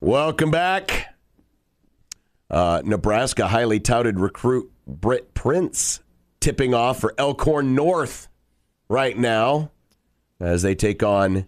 [0.00, 1.14] Welcome back.
[2.48, 6.00] Uh, Nebraska highly touted recruit Britt Prince
[6.40, 8.28] tipping off for Elkhorn North
[8.88, 9.70] right now
[10.40, 11.46] as they take on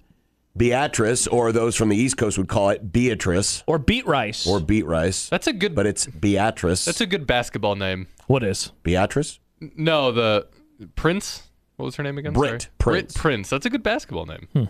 [0.54, 4.46] Beatrice, or those from the East Coast would call it Beatrice Or beet rice.
[4.46, 5.30] or Beat Rice.
[5.30, 5.74] That's a good.
[5.74, 6.84] but it's Beatrice.
[6.84, 8.06] that's a good basketball name.
[8.26, 8.70] what is?
[8.82, 9.38] Beatrice?
[9.76, 10.46] No, the
[10.94, 11.44] Prince.
[11.76, 12.34] What was her name again?
[12.34, 12.70] Britt Sorry.
[12.78, 13.12] Prince.
[13.14, 13.48] Britt Prince.
[13.50, 14.68] That's a good basketball name.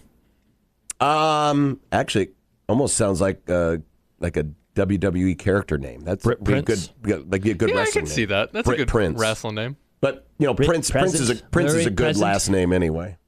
[1.01, 2.29] Um, actually,
[2.69, 3.79] almost sounds like uh,
[4.21, 6.03] like a WWE character name.
[6.05, 6.93] That's Britt be a Prince?
[7.03, 7.75] good, like be a good wrestling.
[7.75, 8.53] Yeah, I wrestling can see that.
[8.53, 9.21] That's Britt a good Prince.
[9.21, 9.77] wrestling name.
[10.01, 11.51] But you know, Britt Prince Prince is a Present.
[11.51, 12.23] Prince is a good present.
[12.25, 13.19] last name anyway,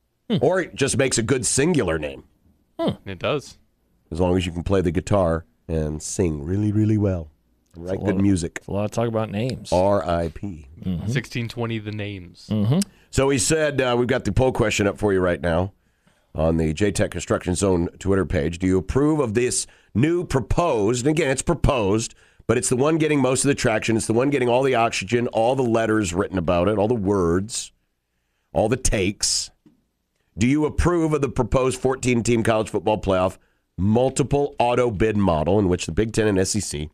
[0.41, 2.25] or it just makes a good singular name
[3.07, 3.59] It does.
[4.11, 7.31] as long as you can play the guitar and sing really really well,
[7.75, 8.61] and write good music.
[8.67, 9.73] A lot of talk about names.
[9.73, 10.67] R.I.P.
[10.81, 10.91] Mm-hmm.
[10.91, 12.51] 1620 the names.
[13.11, 15.73] So he said, uh, we've got the poll question up for you right now
[16.35, 18.59] on the JTech Construction Zone Twitter page.
[18.59, 22.15] Do you approve of this new proposed, and again, it's proposed,
[22.47, 23.97] but it's the one getting most of the traction.
[23.97, 26.95] It's the one getting all the oxygen, all the letters written about it, all the
[26.95, 27.73] words,
[28.53, 29.51] all the takes.
[30.37, 33.39] Do you approve of the proposed 14 team college football playoff
[33.77, 36.89] multiple auto bid model in which the Big Ten and SEC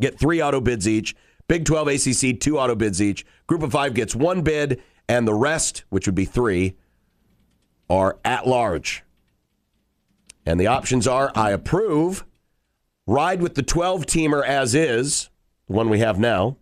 [0.00, 1.14] get three auto bids each.
[1.46, 3.26] Big 12 ACC, two auto bids each.
[3.46, 6.76] Group of five gets one bid, and the rest, which would be three,
[7.88, 9.02] are at large.
[10.46, 12.24] And the options are I approve,
[13.06, 15.30] ride with the 12 teamer as is,
[15.68, 16.56] the one we have now,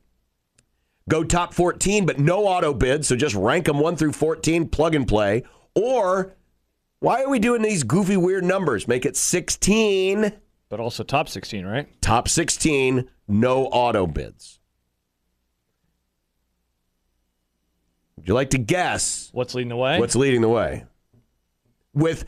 [1.09, 4.95] go top 14, but no auto bids, so just rank them 1 through 14, plug
[4.95, 5.43] and play.
[5.75, 6.35] Or
[7.01, 8.87] why are we doing these goofy, weird numbers?
[8.87, 10.33] Make it 16
[10.69, 11.89] But also top 16, right?
[12.01, 14.61] top 16, no auto bids.
[18.17, 19.99] Would you like to guess What's leading the way?
[19.99, 20.85] what's leading the way?
[21.95, 22.25] With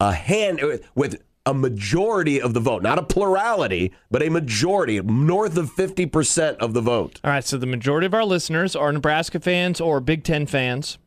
[0.00, 0.60] a hand,
[0.94, 6.56] with a majority of the vote, not a plurality, but a majority, north of 50%
[6.56, 7.20] of the vote.
[7.22, 10.98] All right, so the majority of our listeners are Nebraska fans or Big Ten fans.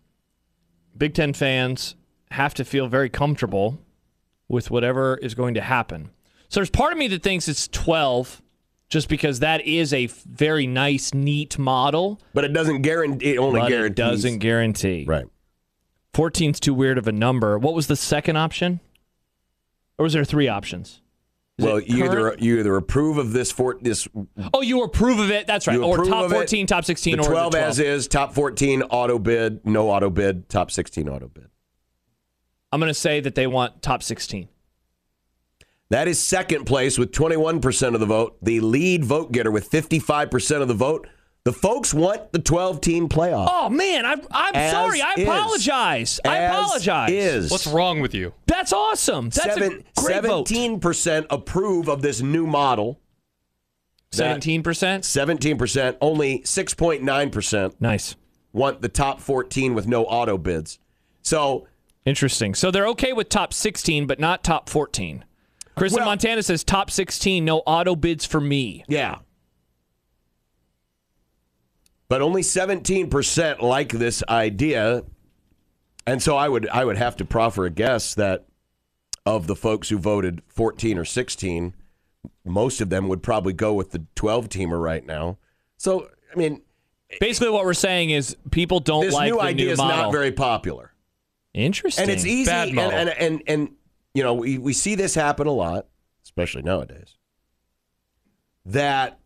[0.96, 1.96] Big Ten fans
[2.32, 3.80] have to feel very comfortable
[4.48, 6.10] with whatever is going to happen.
[6.50, 8.42] So there's part of me that thinks it's 12,
[8.90, 13.60] just because that is a very nice, neat model, But it doesn't guarantee, it only
[13.60, 13.96] but it guarantees.
[13.98, 15.04] doesn't guarantee.
[15.08, 15.26] Right.
[16.18, 17.60] 14's too weird of a number.
[17.60, 18.80] What was the second option?
[20.00, 21.02] Or was there three options?
[21.60, 24.08] Is well, you either you either approve of this for this
[24.54, 25.48] Oh, you approve of it.
[25.48, 25.80] That's right.
[25.80, 27.70] Or top of it, 14, top 16, the or 12 the 12.
[27.70, 31.48] as is, top 14 auto bid, no auto bid, top 16 auto bid.
[32.72, 34.50] I'm going to say that they want top 16.
[35.90, 38.38] That is second place with 21% of the vote.
[38.42, 41.08] The lead vote getter with 55% of the vote.
[41.48, 43.48] The folks want the 12 team playoff.
[43.50, 45.02] Oh man, I, I'm As sorry.
[45.02, 45.24] I is.
[45.24, 46.20] apologize.
[46.26, 47.10] I apologize.
[47.10, 47.50] Is.
[47.50, 48.34] What's wrong with you?
[48.48, 49.30] That's awesome.
[49.30, 53.00] That's Seven, a great 17% approve of this new model.
[54.12, 55.06] Seventeen percent.
[55.06, 55.96] 17%.
[56.02, 58.18] Only 6.9% Nice.
[58.52, 60.80] want the top 14 with no auto bids.
[61.22, 61.66] So
[62.04, 62.56] Interesting.
[62.56, 65.24] So they're okay with top 16, but not top 14.
[65.78, 68.84] Chris Well- Montana says top 16, no auto bids for me.
[68.90, 69.20] Yeah.
[72.10, 75.04] But only 17% like this idea.
[76.06, 78.46] And so I would I would have to proffer a guess that
[79.26, 81.74] of the folks who voted 14 or 16,
[82.46, 85.38] most of them would probably go with the 12 teamer right now.
[85.76, 86.62] So, I mean,
[87.20, 89.98] Basically, what we're saying is people don't this like new the idea new is model.
[90.04, 90.94] not very popular.
[91.54, 92.04] Interesting.
[92.04, 93.70] And it's easy and, and, and and
[94.14, 95.88] you know, we, we see this happen a lot,
[96.24, 97.16] especially nowadays.
[98.66, 99.20] That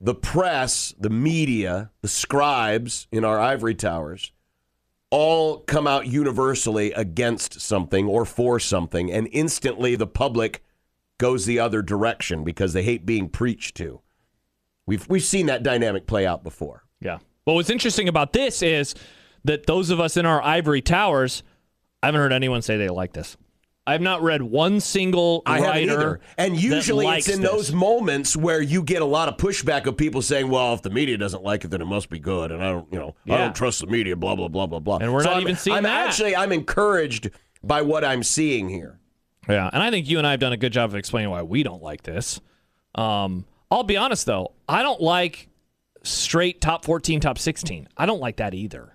[0.00, 4.32] the press, the media, the scribes in our ivory towers
[5.10, 10.62] all come out universally against something or for something, and instantly the public
[11.18, 14.00] goes the other direction because they hate being preached to.
[14.86, 16.84] We've we've seen that dynamic play out before.
[17.00, 17.18] Yeah.
[17.44, 18.94] But what's interesting about this is
[19.44, 21.42] that those of us in our ivory towers,
[22.02, 23.36] I haven't heard anyone say they like this.
[23.88, 26.20] I've not read one single I haven't either.
[26.36, 27.50] And usually it's in this.
[27.50, 30.90] those moments where you get a lot of pushback of people saying, "Well, if the
[30.90, 33.38] media doesn't like it, then it must be good." And I don't, you know, I
[33.38, 34.14] don't trust the media.
[34.14, 34.98] Blah blah blah blah blah.
[34.98, 36.08] And we're not I'm- even seeing I'm that.
[36.08, 37.30] Actually, I'm encouraged
[37.64, 39.00] by what I'm seeing here.
[39.48, 41.42] Yeah, and I think you and I have done a good job of explaining why
[41.42, 42.40] we don't like this.
[42.94, 45.48] Um, I'll be honest though, I don't like
[46.02, 47.88] straight top 14, top 16.
[47.96, 48.94] I don't like that either.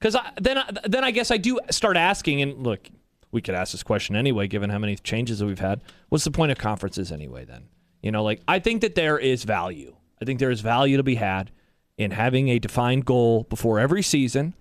[0.00, 2.90] Because then, I- then I guess I do start asking, and look,
[3.34, 5.82] we could ask this question anyway, given how many changes that we've had.
[6.08, 7.44] What's the point of conferences anyway?
[7.44, 7.68] Then,
[8.02, 9.96] you know, like I think that there is value.
[10.22, 11.50] I think there is value to be had
[11.98, 14.54] in having a defined goal before every season,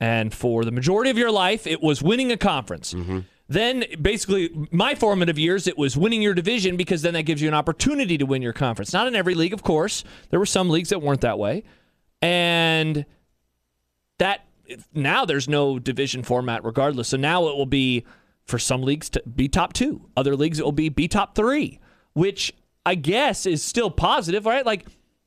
[0.00, 2.92] and for the majority of your life, it was winning a conference.
[2.92, 3.20] Mm-hmm.
[3.48, 7.46] Then, basically, my formative years, it was winning your division because then that gives you
[7.46, 8.92] an opportunity to win your conference.
[8.92, 10.02] Not in every league, of course.
[10.30, 11.62] There were some leagues that weren't that way.
[12.20, 13.06] And
[14.18, 14.44] that
[14.94, 17.08] now there's no division format regardless.
[17.08, 18.04] So now it will be
[18.44, 21.80] for some leagues to be top two, other leagues it will be be top three,
[22.12, 22.52] which
[22.84, 24.64] I guess is still positive, right?
[24.64, 24.86] Like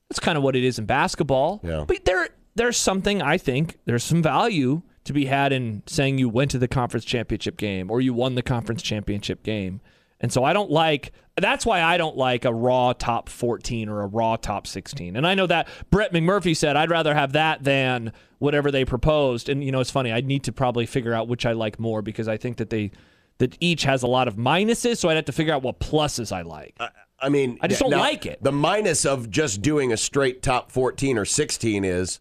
[0.09, 1.59] that's kind of what it is in basketball.
[1.63, 1.83] Yeah.
[1.87, 6.29] But there there's something I think there's some value to be had in saying you
[6.29, 9.81] went to the conference championship game or you won the conference championship game.
[10.19, 14.01] And so I don't like that's why I don't like a raw top 14 or
[14.01, 15.15] a raw top 16.
[15.15, 19.47] And I know that Brett McMurphy said I'd rather have that than whatever they proposed.
[19.47, 22.01] And you know it's funny, I need to probably figure out which I like more
[22.01, 22.91] because I think that they
[23.37, 26.31] that each has a lot of minuses, so I'd have to figure out what pluses
[26.31, 26.77] I like.
[27.21, 28.41] I mean, I just don't now, like it.
[28.41, 32.19] The minus of just doing a straight top 14 or 16 is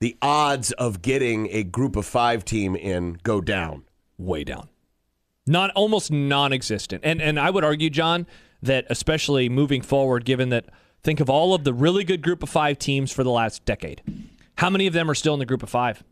[0.00, 3.84] the odds of getting a group of five team in go down.
[4.18, 4.68] way down.
[5.48, 7.02] Not almost non-existent.
[7.04, 8.26] And and I would argue, John,
[8.62, 10.66] that especially moving forward, given that
[11.02, 14.02] think of all of the really good group of five teams for the last decade.
[14.56, 16.02] How many of them are still in the group of five?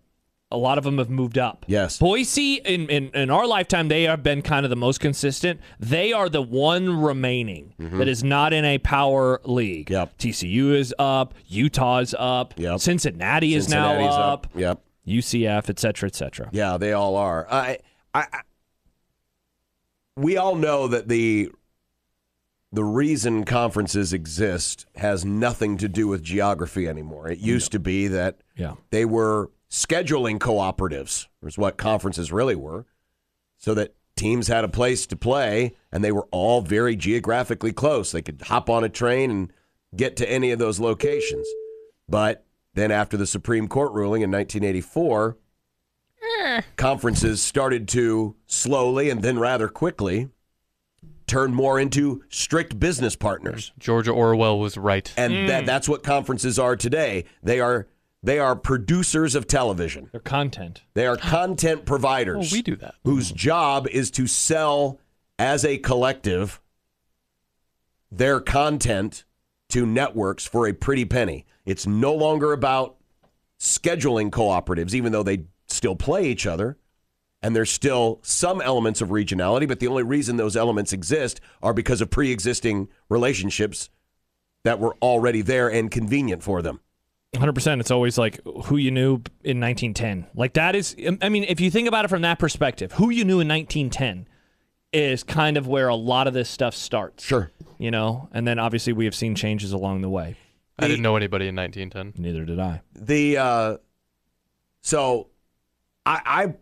[0.52, 1.64] A lot of them have moved up.
[1.66, 1.98] Yes.
[1.98, 5.60] Boise, in, in, in our lifetime, they have been kind of the most consistent.
[5.80, 9.86] They are the one remaining that is not in a power league.
[9.86, 9.94] Mm-hmm.
[9.94, 10.18] Yep.
[10.18, 11.34] TCU is up.
[11.48, 12.54] Utah's up.
[12.56, 12.78] Yep.
[12.78, 14.46] Cincinnati is Cincinnati's now up.
[14.54, 14.82] Yep.
[15.08, 16.48] UCF, et cetera, et cetera.
[16.52, 17.48] Yeah, they all are.
[17.50, 17.78] I,
[18.14, 18.40] I, I,
[20.16, 21.50] we all know that the
[22.72, 27.28] the reason conferences exist has nothing to do with geography anymore.
[27.28, 28.74] It used to be that Yeah.
[28.90, 32.84] they were scheduling cooperatives, was what conferences really were,
[33.56, 38.10] so that teams had a place to play and they were all very geographically close.
[38.12, 39.52] They could hop on a train and
[39.94, 41.46] get to any of those locations.
[42.08, 45.36] But then after the Supreme Court ruling in 1984,
[46.76, 50.28] conferences started to slowly and then rather quickly
[51.26, 53.72] turn more into strict business partners.
[53.78, 55.12] George Orwell was right.
[55.16, 55.66] And that, hmm.
[55.66, 57.24] that's what conferences are today.
[57.42, 57.88] They are
[58.22, 60.08] they are producers of television.
[60.10, 60.82] Their content.
[60.94, 62.50] They are content providers.
[62.50, 62.94] Well, we do that.
[63.04, 64.98] Whose job is to sell
[65.38, 66.60] as a collective
[68.10, 69.24] their content
[69.68, 71.44] to networks for a pretty penny.
[71.64, 72.96] It's no longer about
[73.58, 76.76] scheduling cooperatives, even though they still play each other.
[77.42, 81.72] And there's still some elements of regionality, but the only reason those elements exist are
[81.74, 83.90] because of pre existing relationships
[84.64, 86.80] that were already there and convenient for them.
[87.34, 89.14] 100% it's always like who you knew
[89.44, 92.92] in 1910 like that is i mean if you think about it from that perspective
[92.92, 94.26] who you knew in 1910
[94.92, 97.50] is kind of where a lot of this stuff starts Sure.
[97.78, 100.36] you know and then obviously we have seen changes along the way
[100.78, 102.22] I didn't know anybody in 1910.
[102.22, 103.76] neither did i The uh,
[104.80, 105.28] so
[106.06, 106.20] I,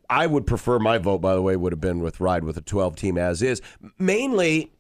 [0.09, 1.19] I I would prefer my vote.
[1.19, 3.61] By the way, would have been with ride with a twelve team as is.
[3.99, 4.73] Mainly,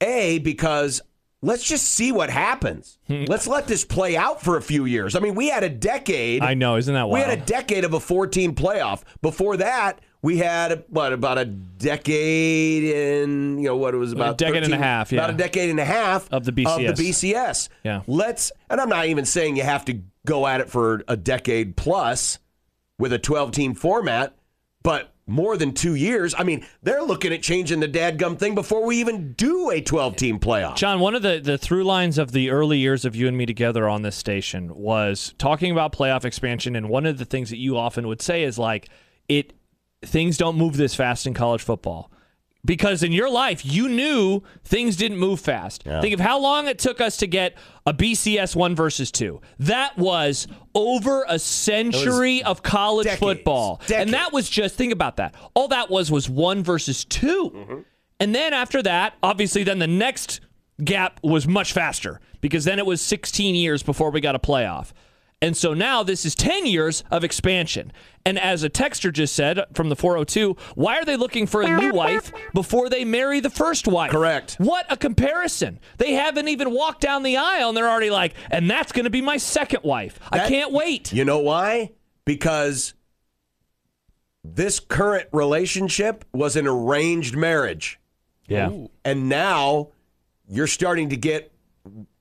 [0.00, 1.02] a because
[1.42, 2.98] let's just see what happens.
[3.08, 5.16] let's let this play out for a few years.
[5.16, 6.42] I mean, we had a decade.
[6.42, 9.02] i know isn't that we wild had a decade of a four-team playoff.
[9.22, 14.34] Before that, we had what about a decade in you know what it was about
[14.34, 16.90] a decade and a 13 half, about a decade and a half Of the BCS.
[16.90, 17.68] of the BCS.
[17.84, 18.02] Yeah.
[18.06, 21.76] Let's and I'm not even saying you have to go at it for a decade
[21.76, 22.38] plus
[22.98, 24.36] with a 12-team format,
[24.82, 26.34] but more than two years.
[26.38, 30.38] I mean, they're looking at changing the dadgum thing before we even do a 12-team
[30.38, 30.76] playoff.
[30.76, 33.46] John, one of the, the through lines of the early years of you and me
[33.46, 37.58] together on this station was talking about playoff expansion, and one of the things that
[37.58, 38.88] you often would say is like
[39.28, 39.52] it
[40.02, 42.10] things don't move this fast in college football.
[42.64, 45.84] Because in your life, you knew things didn't move fast.
[45.84, 47.54] Think of how long it took us to get
[47.86, 49.40] a BCS one versus two.
[49.60, 53.20] That was over a century of college decades.
[53.20, 53.80] football.
[53.86, 54.02] Decades.
[54.02, 55.36] And that was just, think about that.
[55.54, 57.78] All that was was one versus 2 mm-hmm.
[58.18, 60.40] And then after that, obviously, then the next
[60.82, 64.92] gap was much faster because then it was 16 years before we got a playoff.
[65.42, 67.92] And so now this is 10 years of expansion.
[68.24, 71.78] And as a texter just said from the 402, why are they looking for a
[71.78, 74.10] new wife before they marry the first wife?
[74.10, 74.56] Correct.
[74.58, 75.78] What a comparison.
[75.98, 79.10] They haven't even walked down the aisle and they're already like, and that's going to
[79.10, 80.18] be my second wife.
[80.32, 81.12] I can't wait.
[81.12, 81.92] You know why?
[82.24, 82.94] Because
[84.42, 88.00] this current relationship was an arranged marriage.
[88.48, 88.86] Yeah.
[89.04, 89.88] And now
[90.48, 91.52] you're starting to get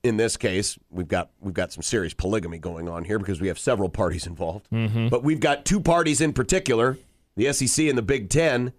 [0.05, 3.47] in this case, we've got we've got some serious polygamy going on here because we
[3.47, 4.69] have several parties involved.
[4.71, 5.07] Mm-hmm.
[5.07, 6.99] But we've got two parties in particular,
[7.35, 8.71] the SEC and the Big Ten,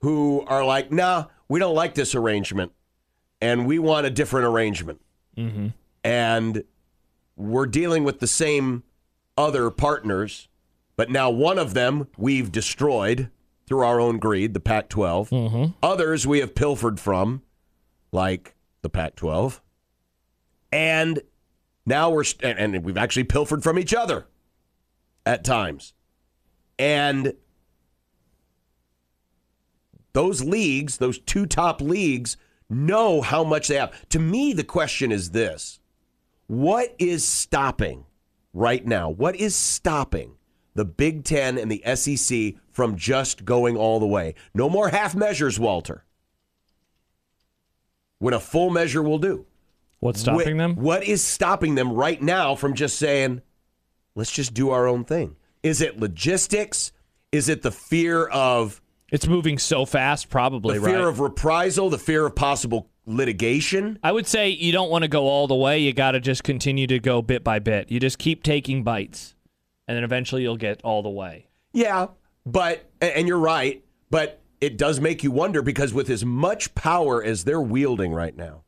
[0.00, 2.72] who are like, nah, we don't like this arrangement,
[3.42, 5.02] and we want a different arrangement.
[5.36, 5.68] Mm-hmm.
[6.02, 6.64] And
[7.36, 8.82] we're dealing with the same
[9.36, 10.48] other partners,
[10.96, 13.30] but now one of them we've destroyed
[13.66, 15.28] through our own greed, the Pac 12.
[15.28, 15.64] Mm-hmm.
[15.82, 17.42] Others we have pilfered from,
[18.10, 19.60] like the Pac 12.
[20.76, 21.22] And
[21.86, 24.26] now we're, and we've actually pilfered from each other
[25.24, 25.94] at times.
[26.78, 27.32] And
[30.12, 32.36] those leagues, those two top leagues,
[32.68, 34.06] know how much they have.
[34.10, 35.80] To me, the question is this
[36.46, 38.04] what is stopping
[38.52, 39.08] right now?
[39.08, 40.34] What is stopping
[40.74, 44.34] the Big Ten and the SEC from just going all the way?
[44.52, 46.04] No more half measures, Walter.
[48.18, 49.46] When a full measure will do.
[50.00, 50.76] What's stopping Wh- them?
[50.76, 53.42] What is stopping them right now from just saying,
[54.14, 55.36] let's just do our own thing?
[55.62, 56.92] Is it logistics?
[57.32, 61.08] Is it the fear of It's moving so fast, probably, the fear right?
[61.08, 63.98] of reprisal, the fear of possible litigation?
[64.02, 65.78] I would say you don't want to go all the way.
[65.80, 67.90] You got to just continue to go bit by bit.
[67.90, 69.34] You just keep taking bites,
[69.88, 71.48] and then eventually you'll get all the way.
[71.72, 72.08] Yeah,
[72.44, 77.22] but and you're right, but it does make you wonder because with as much power
[77.22, 78.62] as they're wielding right now.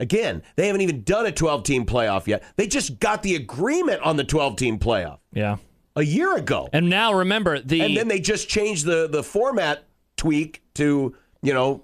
[0.00, 2.42] Again, they haven't even done a 12 team playoff yet.
[2.56, 5.56] They just got the agreement on the 12 team playoff Yeah.
[5.94, 6.68] a year ago.
[6.72, 9.84] And now remember the And then they just changed the the format
[10.16, 11.82] tweak to, you know,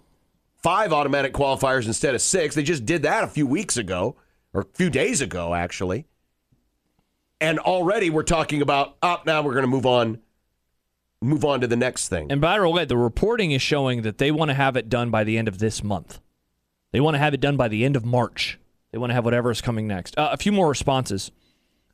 [0.62, 2.54] five automatic qualifiers instead of six.
[2.56, 4.16] They just did that a few weeks ago
[4.52, 6.06] or a few days ago actually.
[7.40, 10.18] And already we're talking about up now we're going to move on
[11.20, 12.30] move on to the next thing.
[12.30, 15.10] And by the way, the reporting is showing that they want to have it done
[15.10, 16.20] by the end of this month.
[16.92, 18.58] They want to have it done by the end of March.
[18.92, 20.16] They want to have whatever is coming next.
[20.18, 21.30] Uh, a few more responses.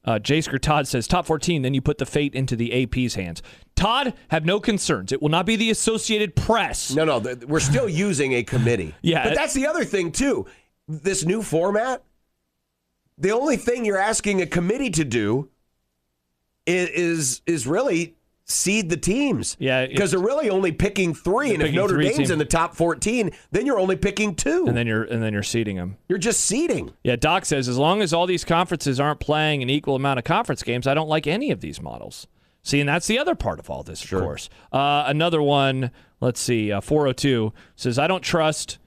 [0.05, 3.43] Uh, Jasker Todd says top 14, then you put the fate into the AP's hands.
[3.75, 5.13] Todd, have no concerns.
[5.13, 6.95] It will not be the Associated Press.
[6.95, 8.95] No, no, th- we're still using a committee.
[9.03, 9.25] Yeah.
[9.25, 10.47] But that's the other thing too.
[10.87, 12.03] This new format,
[13.17, 15.49] the only thing you're asking a committee to do
[16.67, 18.15] is is, is really
[18.47, 19.57] seed the teams.
[19.59, 22.31] Yeah, Because they're really only picking 3 and if Notre Dame's teams.
[22.31, 24.67] in the top 14, then you're only picking 2.
[24.69, 25.97] And then you're and then you're seeding them.
[26.09, 26.93] you're just seeding.
[27.03, 30.25] Yeah, Doc says as long as all these conferences aren't playing an equal amount of
[30.25, 32.27] conference games, I don't like any of these models.
[32.63, 34.49] See, and that's the other part of all this, of course.
[34.73, 38.79] Uh, another one, let's see, uh, 402 says, I don't trust.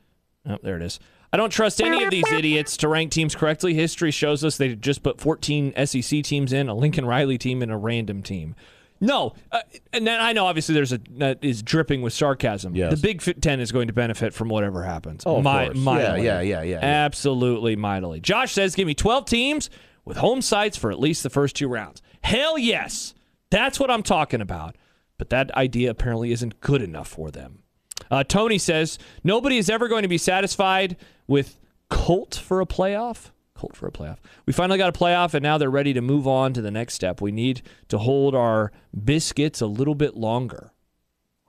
[0.50, 1.00] Oh, there it is.
[1.32, 3.74] I don't trust any of these idiots to rank teams correctly.
[3.76, 7.72] History shows us they just put 14 SEC teams in, a Lincoln Riley team, and
[7.72, 8.56] a random team.
[9.00, 9.62] No, uh,
[9.94, 12.76] and then I know obviously there's a that is dripping with sarcasm.
[12.76, 12.92] Yes.
[12.92, 15.24] The Big Fit Ten is going to benefit from whatever happens.
[15.26, 15.78] Oh, of Mi- course.
[15.78, 16.26] Yeah, mightily.
[16.26, 16.80] yeah, yeah, yeah, yeah.
[16.86, 18.20] Absolutely mightily.
[18.20, 19.70] Josh says, give me 12 teams
[20.06, 22.02] with home sites for at least the first two rounds.
[22.22, 23.14] Hell yes.
[23.50, 24.76] That's what I'm talking about.
[25.18, 27.64] But that idea apparently isn't good enough for them.
[28.12, 30.96] Uh, Tony says, nobody is ever going to be satisfied
[31.28, 31.58] with
[31.90, 33.32] Colt for a playoff.
[33.58, 34.18] Colt for a playoff.
[34.46, 36.94] We finally got a playoff, and now they're ready to move on to the next
[36.94, 37.20] step.
[37.20, 38.72] We need to hold our
[39.04, 40.72] biscuits a little bit longer.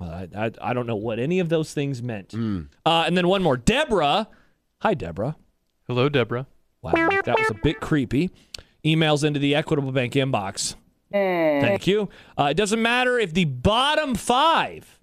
[0.00, 2.32] Well, I, I, I don't know what any of those things meant.
[2.86, 3.56] Uh, and then one more.
[3.56, 4.28] Deborah.
[4.80, 5.36] Hi, Deborah.
[5.86, 6.46] Hello, Deborah.
[6.82, 6.92] Wow,
[7.24, 8.30] that was a bit creepy.
[8.84, 10.76] Emails into the Equitable Bank inbox.
[11.12, 12.08] Thank you.
[12.38, 15.00] Uh, it doesn't matter if the bottom five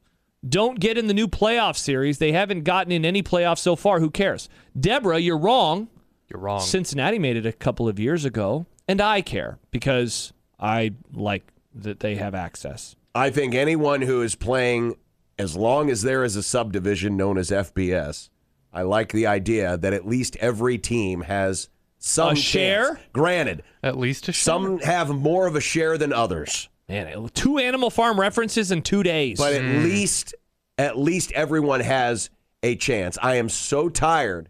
[0.47, 2.19] don't get in the new playoff series.
[2.19, 3.99] They haven't gotten in any playoffs so far.
[3.99, 4.47] Who cares?
[4.79, 5.89] Deborah, you're wrong.
[6.29, 6.61] You're wrong.
[6.61, 11.43] Cincinnati made it a couple of years ago, and I care because I like
[11.75, 12.95] that they have access.
[13.13, 14.95] I think anyone who is playing,
[15.37, 18.29] as long as there is a subdivision known as FBS,
[18.73, 22.95] I like the idea that at least every team has some A share?
[22.95, 22.99] chance.
[23.13, 24.43] Granted, At least a share.
[24.43, 29.01] some have more of a share than others, Man, two Animal Farm references in two
[29.01, 29.37] days.
[29.39, 29.83] but at mm.
[29.83, 30.35] least,
[30.77, 32.29] at least everyone has
[32.61, 33.17] a chance.
[33.21, 34.49] I am so tired.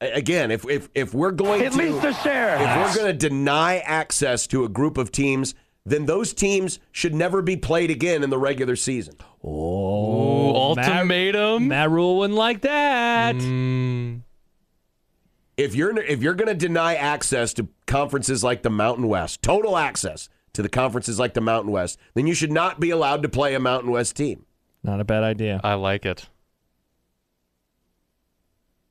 [0.00, 2.56] A- Again, if if if we're going At to least a share.
[2.56, 2.60] if
[2.96, 7.40] we're going to deny access to a group of teams, then those teams should never
[7.42, 9.14] be played again in the regular season.
[9.44, 11.68] oh, Matt, ultimatum.
[11.68, 13.36] Matt Rhule wouldn't like that.
[13.36, 14.20] Mm,
[15.56, 19.78] if you're if you're going to deny access to conferences like the Mountain West, total
[19.78, 23.28] access to the conferences like the Mountain West, then you should not be allowed to
[23.28, 24.44] play a Mountain West team.
[24.82, 25.60] Not a bad idea.
[25.64, 26.28] I like it.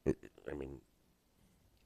[0.07, 0.79] I mean,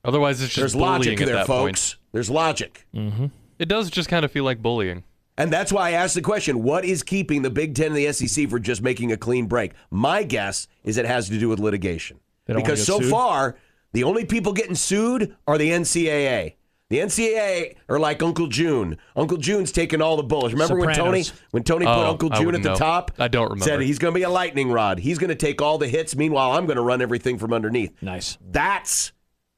[0.06, 1.98] Otherwise, it's just there's bullying logic at there, that folks.
[2.12, 2.86] There's logic.
[2.94, 3.32] point.
[3.58, 5.04] It does just kind of feel like bullying.
[5.38, 8.12] And that's why I asked the question what is keeping the Big Ten and the
[8.12, 9.72] SEC for just making a clean break?
[9.90, 12.20] My guess is it has to do with litigation.
[12.46, 13.10] They don't wanna Because so sued?
[13.12, 13.58] far,
[13.94, 16.56] The only people getting sued are the NCAA.
[16.90, 18.98] The NCAA are like Uncle June.
[19.16, 20.54] Uncle June's taking all the bullets.
[20.54, 22.76] Remember when Tony when Tony put Oh, Uncle June at the know.
[22.76, 23.12] top?
[23.20, 23.64] I don't remember.
[23.66, 25.00] Said he's going to be a lightning rod.
[25.00, 26.16] He's going to take all the hits.
[26.16, 27.94] Meanwhile, I'm going to run everything from underneath.
[28.02, 28.38] Nice.
[28.42, 29.12] That's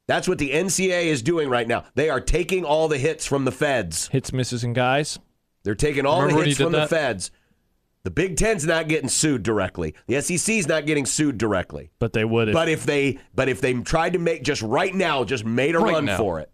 [0.07, 1.85] that's what the NCA is doing right now.
[1.95, 4.07] They are taking all the hits from the feds.
[4.09, 5.19] Hits, misses, and guys.
[5.63, 7.31] They're taking all Remember the hits from the feds.
[8.03, 9.93] The Big Ten's not getting sued directly.
[10.07, 11.91] The SEC's not getting sued directly.
[11.99, 12.47] But they would.
[12.49, 15.75] if- But if they but if they tried to make just right now, just made
[15.75, 16.17] a Right run now.
[16.17, 16.51] for it,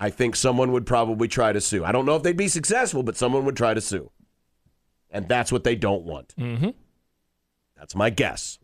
[0.00, 1.84] I think someone would probably try to sue.
[1.84, 4.10] I don't know if they'd be successful, but someone would try to sue.
[5.10, 6.34] And that's what they don't want.
[6.38, 6.74] Mhm.
[7.76, 8.58] That's my guess.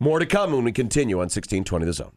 [0.00, 2.12] More to come when we continue on 1620 The Zone.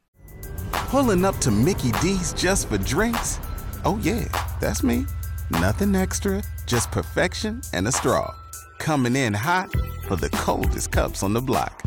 [0.72, 3.40] Pulling up to Mickey D's just for drinks?
[3.84, 4.26] Oh, yeah,
[4.60, 5.08] that's me.
[5.50, 8.36] Nothing extra, just perfection and a straw.
[8.78, 9.72] Coming in hot
[10.08, 11.82] for the coldest cups on the block.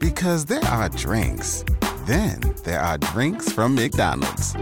[0.00, 1.64] Because there are drinks,
[2.06, 4.56] then there are drinks from McDonald's.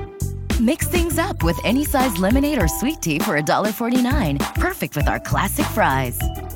[0.60, 4.54] Mix things up with any size lemonade or sweet tea for $1.49.
[4.56, 6.18] Perfect with our classic fries.